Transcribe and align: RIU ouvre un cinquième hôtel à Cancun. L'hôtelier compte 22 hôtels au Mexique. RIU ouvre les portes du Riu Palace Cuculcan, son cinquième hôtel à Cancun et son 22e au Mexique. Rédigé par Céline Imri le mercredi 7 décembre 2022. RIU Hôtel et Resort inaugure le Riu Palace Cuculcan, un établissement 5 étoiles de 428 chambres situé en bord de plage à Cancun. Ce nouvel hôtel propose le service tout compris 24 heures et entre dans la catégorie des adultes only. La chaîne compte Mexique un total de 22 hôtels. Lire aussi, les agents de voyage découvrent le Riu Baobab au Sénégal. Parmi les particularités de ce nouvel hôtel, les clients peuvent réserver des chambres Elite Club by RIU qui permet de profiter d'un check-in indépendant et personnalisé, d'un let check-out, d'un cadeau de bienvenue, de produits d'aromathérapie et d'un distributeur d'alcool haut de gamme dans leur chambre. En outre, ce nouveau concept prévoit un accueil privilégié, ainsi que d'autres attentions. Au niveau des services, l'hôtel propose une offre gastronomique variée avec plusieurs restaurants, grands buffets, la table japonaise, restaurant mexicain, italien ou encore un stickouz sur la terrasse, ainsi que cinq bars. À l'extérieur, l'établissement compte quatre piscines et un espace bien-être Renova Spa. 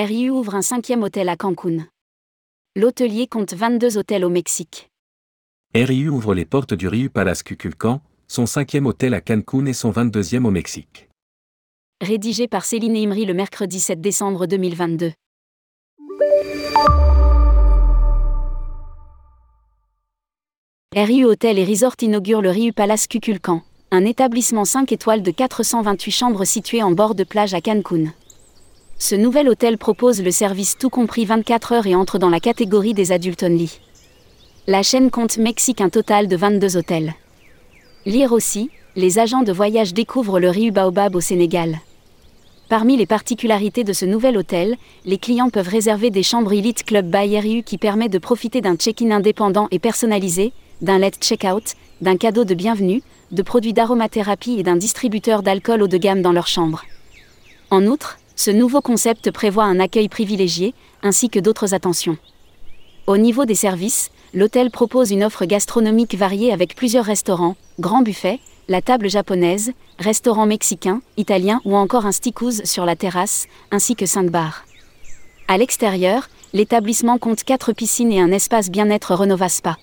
RIU 0.00 0.30
ouvre 0.30 0.54
un 0.54 0.62
cinquième 0.62 1.02
hôtel 1.02 1.28
à 1.28 1.34
Cancun. 1.34 1.88
L'hôtelier 2.76 3.26
compte 3.26 3.52
22 3.52 3.98
hôtels 3.98 4.24
au 4.24 4.28
Mexique. 4.28 4.90
RIU 5.74 6.08
ouvre 6.08 6.34
les 6.34 6.44
portes 6.44 6.72
du 6.72 6.86
Riu 6.86 7.10
Palace 7.10 7.42
Cuculcan, 7.42 8.00
son 8.28 8.46
cinquième 8.46 8.86
hôtel 8.86 9.12
à 9.12 9.20
Cancun 9.20 9.66
et 9.66 9.72
son 9.72 9.90
22e 9.90 10.44
au 10.44 10.52
Mexique. 10.52 11.08
Rédigé 12.00 12.46
par 12.46 12.64
Céline 12.64 12.96
Imri 12.96 13.24
le 13.24 13.34
mercredi 13.34 13.80
7 13.80 14.00
décembre 14.00 14.46
2022. 14.46 15.10
RIU 20.94 21.24
Hôtel 21.24 21.58
et 21.58 21.64
Resort 21.64 21.96
inaugure 22.02 22.40
le 22.40 22.50
Riu 22.50 22.72
Palace 22.72 23.08
Cuculcan, 23.08 23.62
un 23.90 24.04
établissement 24.04 24.64
5 24.64 24.92
étoiles 24.92 25.22
de 25.22 25.32
428 25.32 26.10
chambres 26.12 26.44
situé 26.44 26.84
en 26.84 26.92
bord 26.92 27.16
de 27.16 27.24
plage 27.24 27.52
à 27.52 27.60
Cancun. 27.60 28.12
Ce 29.00 29.14
nouvel 29.14 29.48
hôtel 29.48 29.78
propose 29.78 30.20
le 30.22 30.32
service 30.32 30.76
tout 30.76 30.90
compris 30.90 31.24
24 31.24 31.72
heures 31.72 31.86
et 31.86 31.94
entre 31.94 32.18
dans 32.18 32.28
la 32.28 32.40
catégorie 32.40 32.94
des 32.94 33.12
adultes 33.12 33.44
only. 33.44 33.78
La 34.66 34.82
chaîne 34.82 35.12
compte 35.12 35.38
Mexique 35.38 35.80
un 35.80 35.88
total 35.88 36.26
de 36.26 36.36
22 36.36 36.76
hôtels. 36.76 37.14
Lire 38.06 38.32
aussi, 38.32 38.70
les 38.96 39.20
agents 39.20 39.42
de 39.42 39.52
voyage 39.52 39.94
découvrent 39.94 40.40
le 40.40 40.50
Riu 40.50 40.72
Baobab 40.72 41.14
au 41.14 41.20
Sénégal. 41.20 41.78
Parmi 42.68 42.96
les 42.96 43.06
particularités 43.06 43.84
de 43.84 43.92
ce 43.92 44.04
nouvel 44.04 44.36
hôtel, 44.36 44.76
les 45.06 45.16
clients 45.16 45.48
peuvent 45.48 45.68
réserver 45.68 46.10
des 46.10 46.24
chambres 46.24 46.52
Elite 46.52 46.84
Club 46.84 47.08
by 47.08 47.38
RIU 47.38 47.62
qui 47.62 47.78
permet 47.78 48.08
de 48.08 48.18
profiter 48.18 48.60
d'un 48.60 48.74
check-in 48.74 49.12
indépendant 49.12 49.68
et 49.70 49.78
personnalisé, 49.78 50.52
d'un 50.82 50.98
let 50.98 51.12
check-out, 51.20 51.74
d'un 52.00 52.16
cadeau 52.16 52.44
de 52.44 52.54
bienvenue, 52.54 53.02
de 53.30 53.42
produits 53.42 53.72
d'aromathérapie 53.72 54.56
et 54.58 54.64
d'un 54.64 54.76
distributeur 54.76 55.44
d'alcool 55.44 55.82
haut 55.82 55.88
de 55.88 55.96
gamme 55.98 56.20
dans 56.20 56.32
leur 56.32 56.48
chambre. 56.48 56.84
En 57.70 57.86
outre, 57.86 58.18
ce 58.38 58.52
nouveau 58.52 58.80
concept 58.80 59.32
prévoit 59.32 59.64
un 59.64 59.80
accueil 59.80 60.08
privilégié, 60.08 60.72
ainsi 61.02 61.28
que 61.28 61.40
d'autres 61.40 61.74
attentions. 61.74 62.16
Au 63.08 63.16
niveau 63.16 63.44
des 63.46 63.56
services, 63.56 64.12
l'hôtel 64.32 64.70
propose 64.70 65.10
une 65.10 65.24
offre 65.24 65.44
gastronomique 65.44 66.14
variée 66.14 66.52
avec 66.52 66.76
plusieurs 66.76 67.04
restaurants, 67.04 67.56
grands 67.80 68.02
buffets, 68.02 68.38
la 68.68 68.80
table 68.80 69.10
japonaise, 69.10 69.72
restaurant 69.98 70.46
mexicain, 70.46 71.02
italien 71.16 71.60
ou 71.64 71.74
encore 71.74 72.06
un 72.06 72.12
stickouz 72.12 72.62
sur 72.62 72.84
la 72.84 72.94
terrasse, 72.94 73.48
ainsi 73.72 73.96
que 73.96 74.06
cinq 74.06 74.30
bars. 74.30 74.64
À 75.48 75.58
l'extérieur, 75.58 76.28
l'établissement 76.52 77.18
compte 77.18 77.42
quatre 77.42 77.72
piscines 77.72 78.12
et 78.12 78.20
un 78.20 78.30
espace 78.30 78.70
bien-être 78.70 79.16
Renova 79.16 79.48
Spa. 79.48 79.78